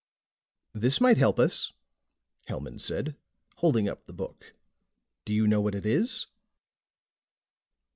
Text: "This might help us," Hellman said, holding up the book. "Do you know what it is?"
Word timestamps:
"This 0.73 0.99
might 0.99 1.19
help 1.19 1.37
us," 1.37 1.73
Hellman 2.47 2.81
said, 2.81 3.15
holding 3.57 3.87
up 3.87 4.07
the 4.07 4.13
book. 4.13 4.55
"Do 5.25 5.31
you 5.35 5.45
know 5.45 5.61
what 5.61 5.75
it 5.75 5.85
is?" 5.85 6.25